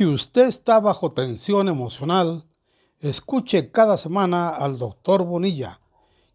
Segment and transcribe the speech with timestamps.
[0.00, 2.46] Si usted está bajo tensión emocional,
[3.00, 5.82] escuche cada semana al doctor Bonilla,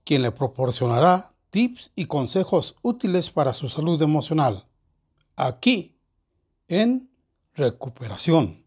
[0.04, 4.68] quien le proporcionará tips y consejos útiles para su salud emocional.
[5.36, 5.97] Aquí,
[6.68, 7.09] en
[7.55, 8.64] Recuperación.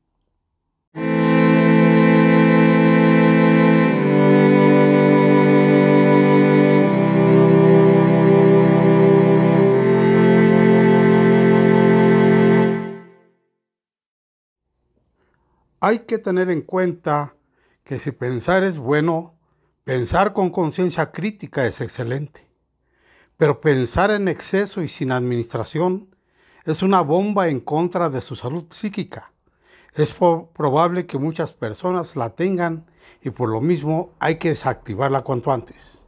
[15.89, 17.35] Hay que tener en cuenta
[17.83, 19.39] que si pensar es bueno,
[19.85, 22.47] pensar con conciencia crítica es excelente.
[23.39, 26.15] Pero pensar en exceso y sin administración
[26.67, 29.33] es una bomba en contra de su salud psíquica.
[29.95, 32.85] Es probable que muchas personas la tengan
[33.23, 36.05] y por lo mismo hay que desactivarla cuanto antes.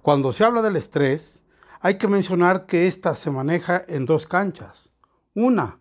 [0.00, 1.42] Cuando se habla del estrés,
[1.82, 4.90] hay que mencionar que ésta se maneja en dos canchas.
[5.34, 5.80] Una,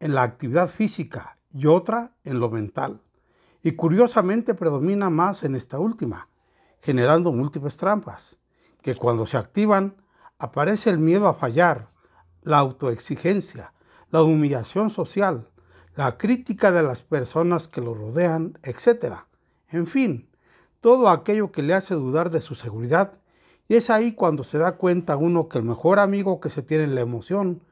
[0.00, 3.02] en la actividad física y otra en lo mental.
[3.62, 6.28] Y curiosamente predomina más en esta última,
[6.78, 8.36] generando múltiples trampas,
[8.82, 9.96] que cuando se activan
[10.38, 11.90] aparece el miedo a fallar,
[12.42, 13.72] la autoexigencia,
[14.10, 15.50] la humillación social,
[15.96, 19.16] la crítica de las personas que lo rodean, etc.
[19.68, 20.30] En fin,
[20.80, 23.12] todo aquello que le hace dudar de su seguridad
[23.68, 26.84] y es ahí cuando se da cuenta uno que el mejor amigo que se tiene
[26.84, 27.62] es la emoción,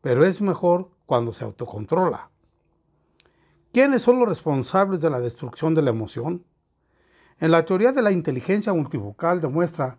[0.00, 2.30] pero es mejor cuando se autocontrola.
[3.72, 6.44] ¿Quiénes son los responsables de la destrucción de la emoción?
[7.38, 9.98] En la teoría de la inteligencia multivocal demuestra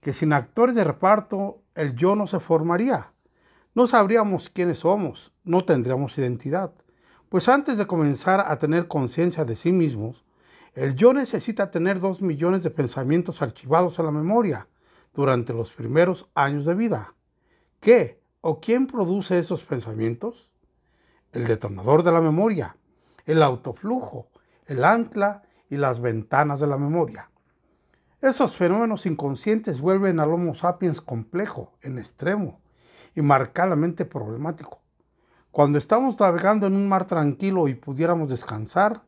[0.00, 3.12] que sin actores de reparto el yo no se formaría.
[3.74, 6.72] No sabríamos quiénes somos, no tendríamos identidad.
[7.28, 10.24] Pues antes de comenzar a tener conciencia de sí mismos,
[10.74, 14.68] el yo necesita tener dos millones de pensamientos archivados en la memoria
[15.14, 17.14] durante los primeros años de vida.
[17.80, 20.50] ¿Qué o quién produce esos pensamientos?
[21.32, 22.76] El detonador de la memoria,
[23.26, 24.28] el autoflujo,
[24.66, 27.30] el ancla y las ventanas de la memoria.
[28.22, 32.60] Esos fenómenos inconscientes vuelven al Homo sapiens complejo, en extremo
[33.14, 34.80] y marcadamente problemático.
[35.50, 39.02] Cuando estamos navegando en un mar tranquilo y pudiéramos descansar,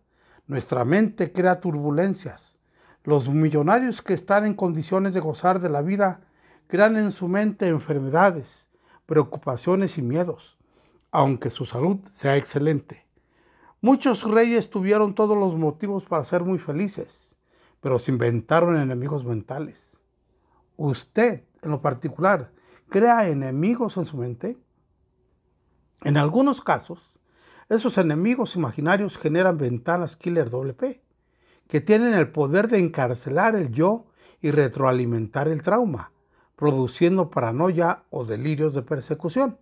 [0.47, 2.57] nuestra mente crea turbulencias.
[3.05, 6.21] Los millonarios que están en condiciones de gozar de la vida
[6.67, 8.69] crean en su mente enfermedades,
[9.07, 10.59] preocupaciones y miedos,
[11.11, 13.08] aunque su salud sea excelente.
[13.81, 17.37] Muchos reyes tuvieron todos los motivos para ser muy felices,
[17.81, 19.99] pero se inventaron enemigos mentales.
[20.77, 22.50] ¿Usted, en lo particular,
[22.89, 24.56] crea enemigos en su mente?
[26.03, 27.21] En algunos casos,
[27.69, 31.00] esos enemigos imaginarios generan ventanas killer WP,
[31.69, 34.06] que tienen el poder de encarcelar el yo
[34.41, 36.10] y retroalimentar el trauma,
[36.56, 39.56] produciendo paranoia o delirios de persecución.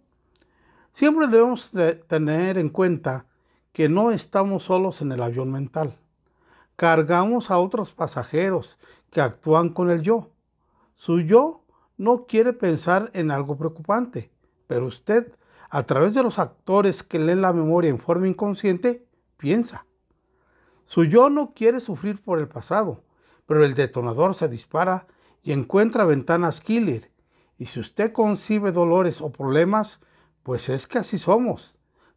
[0.93, 1.73] Siempre debemos
[2.07, 3.27] tener en cuenta
[3.77, 5.99] que no estamos solos en el avión mental.
[6.77, 8.79] Cargamos a otros pasajeros
[9.11, 10.31] que actúan con el yo.
[10.95, 11.63] Su yo
[11.99, 14.31] no quiere pensar en algo preocupante,
[14.67, 15.31] pero usted,
[15.69, 19.85] a través de los actores que leen la memoria en forma inconsciente, piensa.
[20.85, 23.03] Su yo no quiere sufrir por el pasado,
[23.45, 25.07] pero el detonador se dispara
[25.43, 27.11] y encuentra ventanas killer.
[27.59, 30.01] Y si usted concibe dolores o problemas,
[30.43, 31.76] pues es que así somos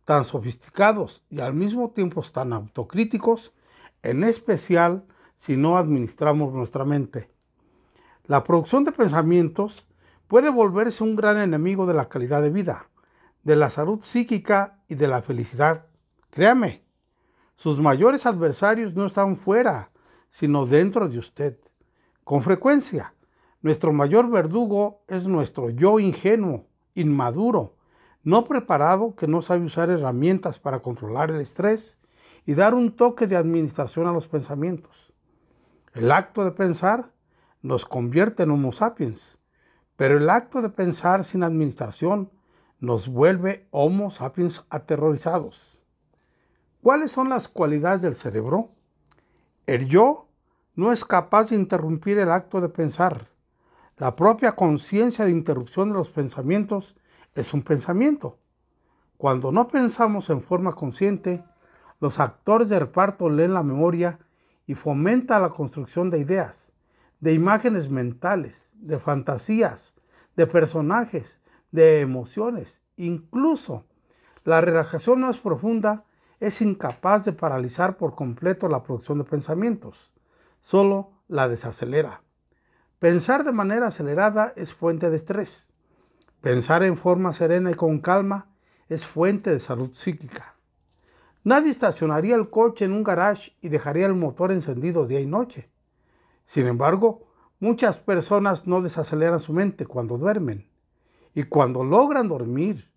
[0.09, 3.53] tan sofisticados y al mismo tiempo tan autocríticos,
[4.02, 5.06] en especial
[5.36, 7.30] si no administramos nuestra mente.
[8.25, 9.88] La producción de pensamientos
[10.28, 12.90] puede volverse un gran enemigo de la calidad de vida,
[13.44, 15.86] de la salud psíquica y de la felicidad.
[16.31, 16.84] Créame,
[17.53, 19.92] sus mayores adversarios no están fuera,
[20.28, 21.59] sino dentro de usted.
[22.24, 23.14] Con frecuencia,
[23.62, 26.66] nuestro mayor verdugo es nuestro yo ingenuo,
[26.96, 27.75] inmaduro,
[28.24, 32.00] no preparado que no sabe usar herramientas para controlar el estrés
[32.46, 35.13] y dar un toque de administración a los pensamientos.
[35.94, 37.12] El acto de pensar
[37.62, 39.38] nos convierte en Homo sapiens,
[39.95, 42.31] pero el acto de pensar sin administración
[42.80, 45.81] nos vuelve Homo sapiens aterrorizados.
[46.81, 48.72] ¿Cuáles son las cualidades del cerebro?
[49.65, 50.30] El yo
[50.75, 53.27] no es capaz de interrumpir el acto de pensar.
[53.98, 56.95] La propia conciencia de interrupción de los pensamientos
[57.39, 58.38] es un pensamiento.
[59.18, 61.44] Cuando no pensamos en forma consciente,
[62.00, 64.19] los actores de reparto leen la memoria
[64.65, 66.74] y fomenta la construcción de ideas,
[67.19, 69.94] de imágenes mentales, de fantasías,
[70.36, 71.39] de personajes,
[71.71, 72.81] de emociones.
[72.97, 73.86] Incluso
[74.44, 76.06] la relajación más profunda
[76.41, 80.12] es incapaz de paralizar por completo la producción de pensamientos,
[80.59, 82.21] solo la desacelera.
[83.00, 85.69] Pensar de manera acelerada es fuente de estrés.
[86.41, 88.47] Pensar en forma serena y con calma
[88.88, 90.56] es fuente de salud psíquica.
[91.44, 95.69] Nadie estacionaría el coche en un garage y dejaría el motor encendido día y noche.
[96.45, 97.27] Sin embargo,
[97.59, 100.69] muchas personas no desaceleran su mente cuando duermen
[101.33, 102.89] y cuando logran dormir,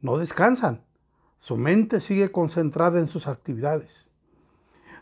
[0.00, 0.84] no descansan.
[1.38, 4.10] Su mente sigue concentrada en sus actividades.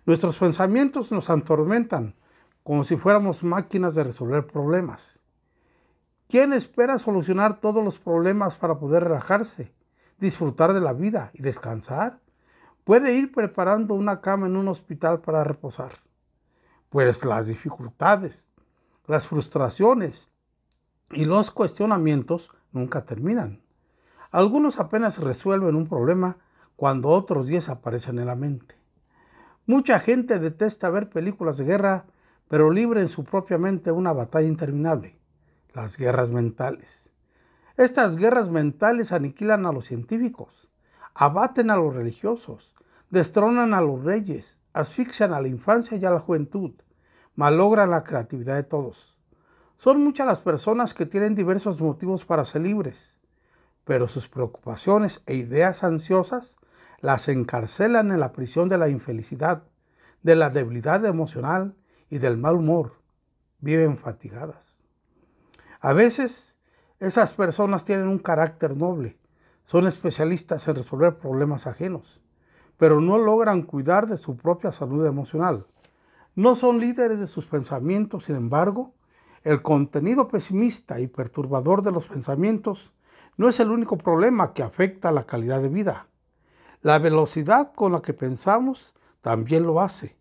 [0.06, 2.14] Nuestros pensamientos nos atormentan
[2.62, 5.22] como si fuéramos máquinas de resolver problemas.
[6.28, 9.72] ¿Quién espera solucionar todos los problemas para poder relajarse,
[10.18, 12.20] disfrutar de la vida y descansar?
[12.84, 15.92] Puede ir preparando una cama en un hospital para reposar.
[16.90, 18.50] Pues las dificultades,
[19.06, 20.28] las frustraciones
[21.12, 23.62] y los cuestionamientos nunca terminan.
[24.30, 26.36] Algunos apenas resuelven un problema
[26.76, 28.74] cuando otros diez aparecen en la mente.
[29.64, 32.04] Mucha gente detesta ver películas de guerra,
[32.48, 35.18] pero libre en su propia mente una batalla interminable,
[35.74, 37.10] las guerras mentales.
[37.76, 40.70] Estas guerras mentales aniquilan a los científicos,
[41.14, 42.74] abaten a los religiosos,
[43.10, 46.72] destronan a los reyes, asfixian a la infancia y a la juventud,
[47.34, 49.16] malogran la creatividad de todos.
[49.76, 53.18] Son muchas las personas que tienen diversos motivos para ser libres
[53.88, 56.58] pero sus preocupaciones e ideas ansiosas
[57.00, 59.62] las encarcelan en la prisión de la infelicidad,
[60.22, 61.74] de la debilidad emocional
[62.10, 63.00] y del mal humor.
[63.60, 64.77] Viven fatigadas.
[65.80, 66.56] A veces
[66.98, 69.16] esas personas tienen un carácter noble,
[69.62, 72.20] son especialistas en resolver problemas ajenos,
[72.76, 75.66] pero no logran cuidar de su propia salud emocional.
[76.34, 78.94] No son líderes de sus pensamientos, sin embargo,
[79.44, 82.92] el contenido pesimista y perturbador de los pensamientos
[83.36, 86.08] no es el único problema que afecta la calidad de vida.
[86.82, 90.16] La velocidad con la que pensamos también lo hace.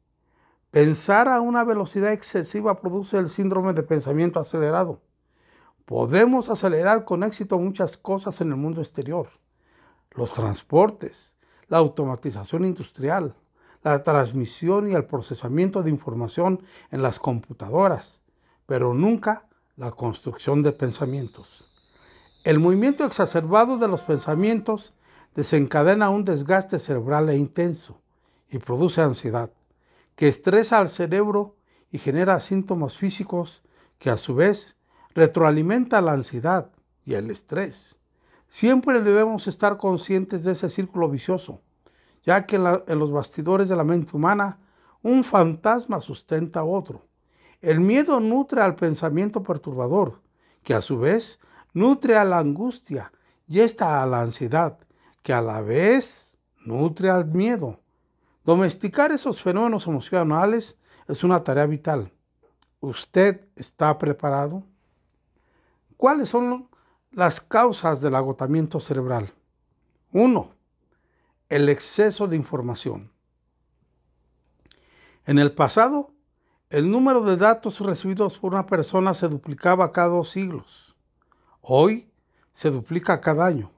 [0.70, 5.02] Pensar a una velocidad excesiva produce el síndrome de pensamiento acelerado.
[5.88, 9.30] Podemos acelerar con éxito muchas cosas en el mundo exterior.
[10.12, 11.34] Los transportes,
[11.70, 13.36] la automatización industrial,
[13.84, 16.62] la transmisión y el procesamiento de información
[16.92, 18.22] en las computadoras,
[18.66, 19.48] pero nunca
[19.78, 21.70] la construcción de pensamientos.
[22.44, 24.94] El movimiento exacerbado de los pensamientos
[25.36, 28.02] desencadena un desgaste cerebral e intenso
[28.50, 29.54] y produce ansiedad,
[30.18, 31.56] que estresa al cerebro
[31.92, 33.62] y genera síntomas físicos
[34.00, 34.77] que a su vez
[35.18, 36.70] retroalimenta la ansiedad
[37.04, 37.98] y el estrés.
[38.50, 41.60] Siempre debemos estar conscientes de ese círculo vicioso,
[42.24, 44.60] ya que en, los bastidores de la mente humana
[45.02, 47.08] un fantasma sustenta a otro.
[47.62, 50.22] El miedo nutre al pensamiento perturbador,
[50.62, 51.40] que a su vez
[51.74, 53.12] nutre a la angustia
[53.48, 54.78] y esta a la ansiedad,
[55.24, 57.80] que a la vez nutre al miedo.
[58.46, 60.78] Domesticar esos fenómenos emocionales
[61.08, 62.14] es una tarea vital.
[62.82, 64.64] ¿Usted está preparado?
[65.98, 66.70] ¿Cuáles son
[67.12, 69.34] las causas del agotamiento cerebral?
[70.12, 70.52] Uno,
[71.50, 73.12] el exceso de información.
[75.26, 76.12] En el pasado,
[76.70, 80.96] el número de datos recibidos por una persona se duplicaba cada dos siglos.
[81.62, 82.12] Hoy
[82.54, 83.72] se duplica cada año.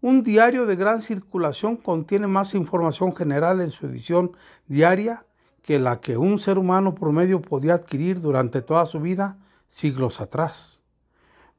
[0.00, 5.24] Un diario de gran circulación contiene más información general en su edición diaria
[5.62, 10.80] que la que un ser humano promedio podía adquirir durante toda su vida siglos atrás.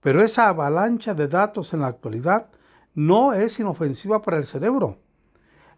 [0.08, 2.48] Pero esa avalancha de datos en la actualidad
[2.96, 5.00] no es inofensiva para el cerebro.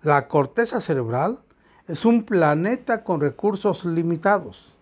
[0.04, 1.40] La corteza cerebral
[1.88, 4.76] es un planeta con recursos limitados.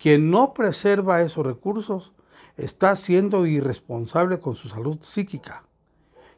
[0.00, 2.12] Quien no preserva esos recursos
[2.56, 5.62] está siendo irresponsable con su salud psíquica,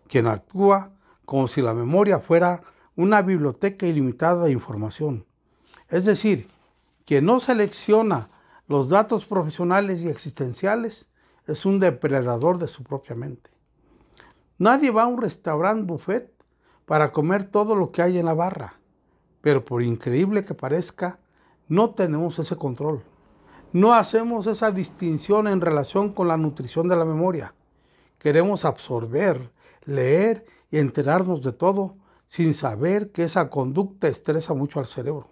[0.06, 0.92] quien actúa
[1.24, 2.60] como si la memoria fuera
[2.94, 5.24] una biblioteca ilimitada de información.
[5.88, 6.50] Es decir,
[7.06, 8.28] quien no selecciona
[8.68, 11.08] los datos profesionales y existenciales
[11.46, 13.50] es un depredador de su propia mente.
[14.58, 16.32] Nadie va a un restaurante buffet
[16.86, 18.80] para comer todo lo que hay en la barra,
[19.40, 21.18] pero por increíble que parezca,
[21.68, 23.02] no tenemos ese control
[23.74, 27.54] no hacemos esa distinción en relación con la nutrición de la memoria.
[28.20, 29.50] Queremos absorber,
[29.84, 31.96] leer y enterarnos de todo
[32.28, 35.28] sin saber que esa conducta estresa mucho al cerebro,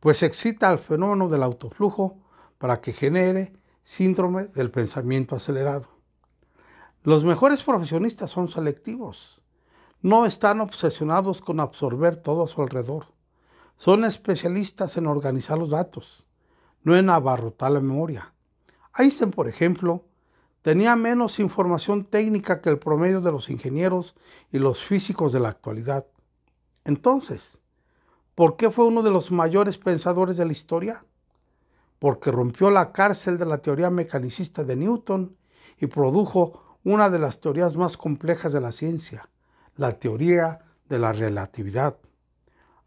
[0.00, 2.16] pues excita el fenómeno del autoflujo
[2.56, 3.52] para que genere
[3.88, 5.88] síndrome del pensamiento acelerado.
[7.02, 9.42] Los mejores profesionistas son selectivos,
[10.02, 13.06] no están obsesionados con absorber todo a su alrededor,
[13.76, 16.24] son especialistas en organizar los datos
[16.82, 18.32] no en abarrotar la memoria.
[18.96, 20.04] Einstein, por ejemplo,
[20.62, 24.14] tenía menos información técnica que el promedio de los ingenieros
[24.52, 26.06] y los físicos de la actualidad.
[26.84, 27.58] Entonces,
[28.34, 31.04] ¿por qué fue uno de los mayores pensadores de la historia?
[31.98, 35.36] Porque rompió la cárcel de la teoría mecanicista de Newton
[35.78, 39.28] y produjo una de las teorías más complejas de la ciencia,
[39.76, 41.96] la teoría de la relatividad.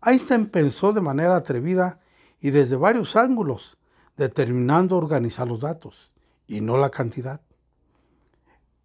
[0.04, 2.00] Einstein pensó de manera atrevida
[2.40, 3.78] y desde varios ángulos,
[4.18, 6.12] determinando organizar los datos
[6.48, 7.42] y no la cantidad.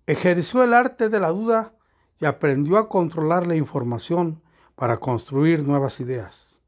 [0.07, 1.73] Ejerció el arte de la duda
[2.21, 4.43] y aprendió a controlar la información
[4.75, 6.61] para construir nuevas ideas.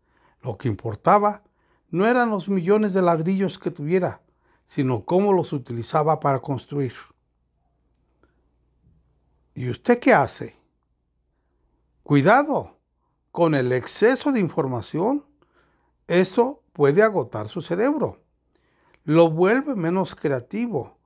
[0.43, 1.43] Lo que importaba
[1.91, 4.21] no eran los millones de ladrillos que tuviera,
[4.67, 6.93] sino cómo los utilizaba para construir.
[9.55, 10.57] ¿Y usted qué hace?
[12.03, 12.79] Cuidado
[13.33, 15.25] con el exceso de información.
[16.07, 18.23] Eso puede agotar su cerebro.
[19.05, 20.99] Lo vuelve menos creativo.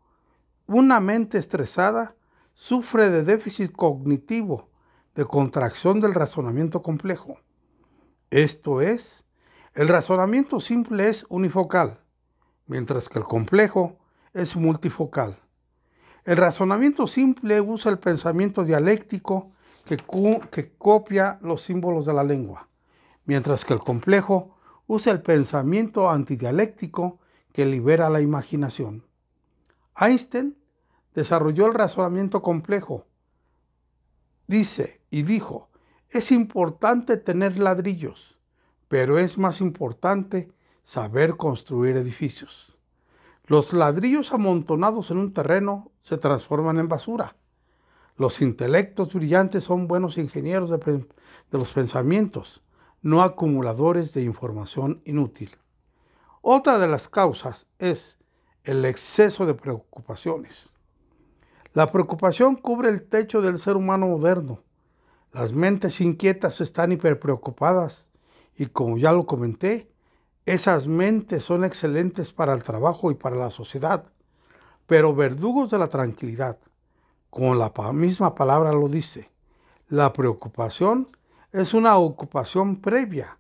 [0.66, 2.16] Una mente estresada
[2.54, 4.68] sufre de déficit cognitivo,
[5.14, 7.38] de contracción del razonamiento complejo.
[8.30, 9.24] Esto es,
[9.75, 12.00] el razonamiento simple es unifocal,
[12.67, 13.99] mientras que el complejo
[14.35, 15.38] es multifocal.
[16.25, 19.52] El razonamiento simple usa el pensamiento dialéctico
[19.87, 19.97] que,
[20.76, 22.69] copia los símbolos de la lengua,
[23.25, 27.19] mientras que el complejo usa el pensamiento antidialéctico
[27.55, 29.07] que libera la imaginación.
[29.99, 30.59] Einstein
[31.14, 33.07] desarrolló el razonamiento complejo.
[34.47, 35.71] Dice y dijo,
[36.11, 38.38] es importante tener ladrillos,
[38.92, 42.76] pero es más importante saber construir edificios.
[43.46, 47.34] Los ladrillos amontonados en un terreno se transforman en basura.
[48.18, 51.06] Los intelectos brillantes son buenos ingenieros de,
[51.52, 52.62] los pensamientos,
[53.00, 55.56] no acumuladores de información inútil.
[56.42, 58.18] Otra de las causas es
[58.62, 60.70] el exceso de preocupaciones.
[61.72, 64.61] La preocupación cubre el techo del ser humano moderno.
[65.32, 68.12] Las mentes inquietas están hiperpreocupadas
[68.62, 69.90] y como ya lo comenté,
[70.47, 74.04] esas mentes son excelentes para el trabajo y para la sociedad,
[74.87, 76.61] pero verdugos de la tranquilidad.
[77.28, 79.33] Como la misma palabra lo dice,
[79.88, 81.09] la preocupación
[81.50, 83.37] es una ocupación previa,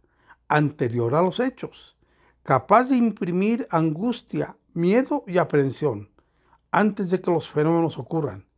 [0.48, 1.96] anterior a los hechos,
[2.42, 6.10] capaz de imprimir angustia, miedo y aprensión
[6.72, 8.48] antes de que los fenómenos ocurran.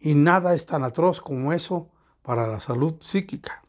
[0.00, 1.90] Y nada es tan atroz como eso
[2.22, 3.65] para la salud psíquica.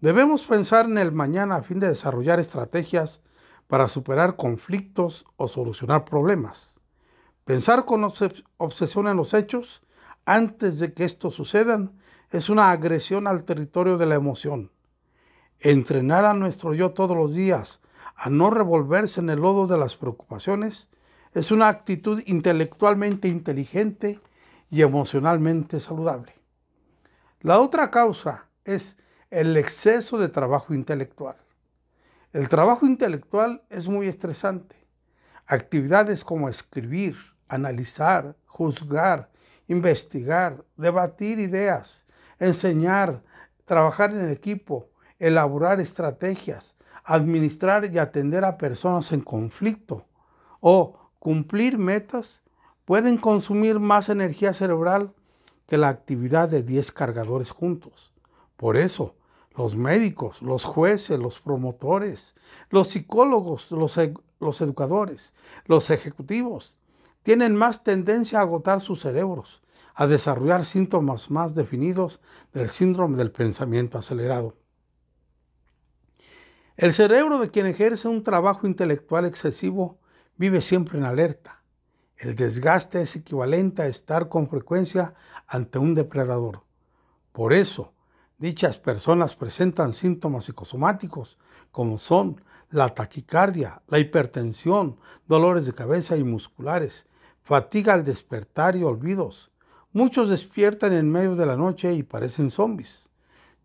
[0.00, 3.20] Debemos pensar en el mañana a fin de desarrollar estrategias
[3.66, 6.80] para superar conflictos o solucionar problemas.
[7.44, 9.82] Pensar con obsesión en los hechos
[10.24, 11.98] antes de que estos sucedan
[12.30, 14.70] es una agresión al territorio de la emoción.
[15.58, 17.80] Entrenar a nuestro yo todos los días
[18.16, 20.88] a no revolverse en el lodo de las preocupaciones
[21.34, 24.18] es una actitud intelectualmente inteligente
[24.70, 26.34] y emocionalmente saludable.
[27.40, 28.96] La otra causa es
[29.30, 31.36] el exceso de trabajo intelectual.
[32.32, 34.76] El trabajo intelectual es muy estresante.
[35.46, 37.16] Actividades como escribir,
[37.48, 39.30] analizar, juzgar,
[39.68, 42.04] investigar, debatir ideas,
[42.40, 43.22] enseñar,
[43.64, 50.06] trabajar en equipo, elaborar estrategias, administrar y atender a personas en conflicto
[50.60, 52.42] o cumplir metas
[52.84, 55.14] pueden consumir más energía cerebral
[55.66, 58.12] que la actividad de 10 cargadores juntos.
[58.56, 59.14] Por eso,
[59.56, 62.34] los médicos, los jueces, los promotores,
[62.70, 65.34] los psicólogos, los, e, los, educadores,
[65.66, 66.78] los ejecutivos,
[67.22, 69.62] tienen más tendencia a agotar sus cerebros,
[69.94, 72.20] a desarrollar síntomas más definidos
[72.52, 74.56] del síndrome del pensamiento acelerado.
[76.76, 79.98] El cerebro de quien ejerce un trabajo intelectual excesivo
[80.36, 81.62] vive siempre en alerta.
[82.16, 85.14] El desgaste es equivalente a estar con frecuencia
[85.46, 86.62] ante un depredador.
[87.32, 87.92] Por eso,
[88.40, 91.38] Dichas personas presentan síntomas psicosomáticos
[91.70, 94.96] como son la taquicardia, la hipertensión,
[95.28, 97.06] dolores de cabeza y musculares,
[97.42, 99.50] fatiga al despertar y olvidos.
[99.92, 103.04] Muchos despiertan en medio de la noche y parecen zombies.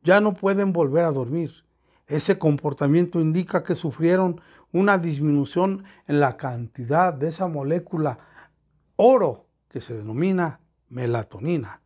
[0.03, 1.53] Ya no pueden volver a dormir.
[2.07, 4.41] Ese comportamiento indica que sufrieron
[4.73, 8.19] una disminución en la cantidad de esa molécula
[8.97, 11.79] oro que se denomina melatonina.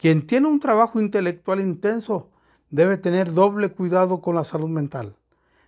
[0.00, 2.30] Quien tiene un trabajo intelectual intenso
[2.70, 5.14] debe tener doble cuidado con la salud mental.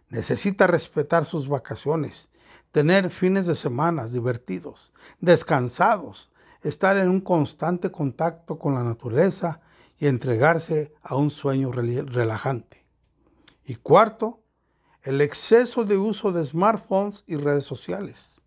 [0.08, 2.30] Necesita respetar sus vacaciones,
[2.70, 6.30] tener fines de semana divertidos, descansados,
[6.62, 9.60] estar en un constante contacto con la naturaleza
[9.98, 12.86] y entregarse a un sueño relajante.
[13.66, 14.40] Y cuarto,
[15.02, 18.40] el exceso de uso de smartphones y redes sociales.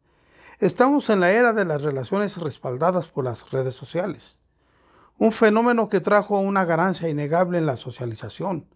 [0.58, 4.40] Estamos en la era de las relaciones respaldadas por las redes sociales
[5.18, 8.68] un fenómeno que trajo una ganancia innegable en la socialización,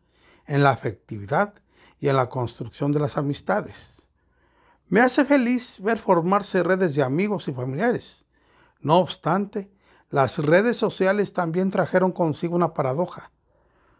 [0.46, 1.54] en la afectividad
[2.00, 4.08] y en la construcción de las amistades.
[4.88, 8.26] Me hace feliz ver formarse redes de amigos y familiares.
[8.80, 9.70] No obstante,
[10.10, 13.32] las redes sociales también trajeron consigo una paradoja.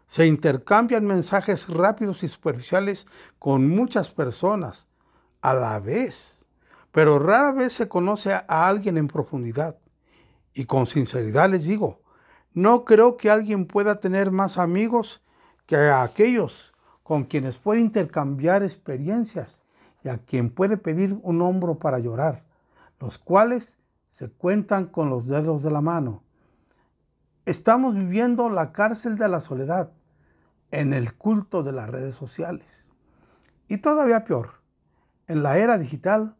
[0.08, 3.06] Se intercambian mensajes rápidos y superficiales
[3.38, 4.88] con muchas personas
[5.40, 6.44] a la vez,
[6.90, 9.78] pero rara vez se conoce a alguien en profundidad.
[10.52, 12.02] Y con sinceridad les digo,
[12.52, 15.22] no creo que alguien pueda tener más amigos
[15.66, 19.62] que a aquellos con quienes puede intercambiar experiencias
[20.02, 22.44] y a quien puede pedir un hombro para llorar,
[22.98, 23.78] los cuales
[24.08, 26.22] se cuentan con los dedos de la mano.
[27.44, 29.92] Estamos viviendo la cárcel de la soledad
[30.70, 32.86] en el culto de las redes sociales.
[33.68, 34.60] Y todavía peor,
[35.26, 36.36] en la era digital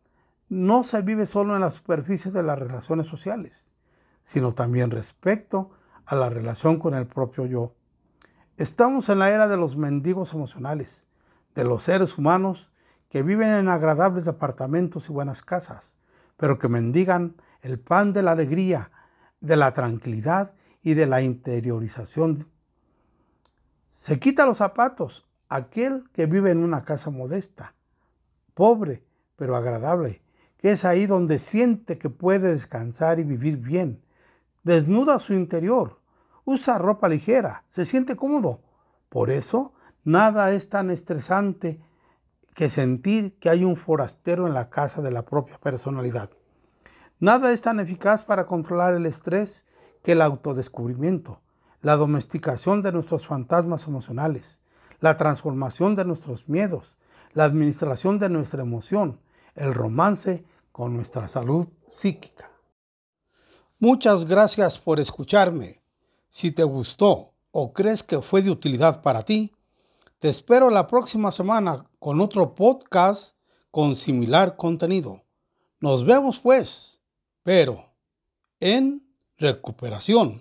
[0.48, 3.68] no se vive solo en la superficie de las relaciones sociales,
[4.22, 5.70] sino también respecto
[6.10, 7.74] a la relación con el propio yo.
[8.56, 11.06] Estamos en la era de los mendigos emocionales,
[11.54, 12.72] de los seres humanos
[13.08, 15.94] que viven en agradables departamentos y buenas casas,
[16.36, 18.90] pero que mendigan el pan de la alegría,
[19.40, 22.46] de la tranquilidad y de la interiorización
[24.00, 27.74] se quita los zapatos aquel que vive en una casa modesta,
[28.54, 29.04] pobre,
[29.36, 30.22] pero agradable,
[30.56, 34.02] que es ahí donde siente que puede descansar y vivir bien.
[34.62, 35.99] Desnuda su interior,
[36.50, 38.62] usa ropa ligera, se siente cómodo.
[39.08, 39.72] Por eso,
[40.04, 41.80] nada es tan estresante
[42.54, 46.30] que sentir que hay un forastero en la casa de la propia personalidad.
[47.18, 49.66] Nada es tan eficaz para controlar el estrés
[50.02, 51.40] que el autodescubrimiento
[51.82, 54.60] la domesticación de nuestros fantasmas emocionales,
[55.00, 56.98] la transformación de nuestros miedos,
[57.32, 59.20] la administración de nuestra emoción,
[59.54, 62.50] el romance con nuestra salud psíquica.
[63.78, 65.79] Muchas gracias por escucharme.
[66.32, 69.52] Si te gustó o crees que fue de utilidad para ti,
[70.20, 73.34] te espero la próxima semana con otro podcast
[73.72, 75.24] con similar contenido.
[75.80, 77.00] Nos vemos pues,
[77.42, 77.82] pero
[78.60, 79.04] en
[79.38, 80.40] recuperación.